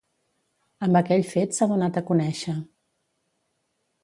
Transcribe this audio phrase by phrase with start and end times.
[0.87, 2.57] Amb aquell fet s'ha donat a conèixer.